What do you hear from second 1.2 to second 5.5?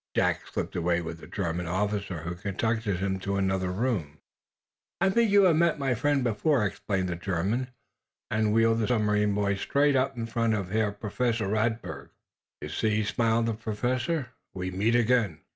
German officer, who conducted him to another room. "I think you